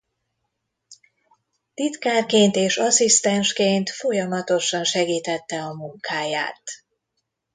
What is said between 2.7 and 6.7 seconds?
asszisztensként folyamatosan segítette a munkáját.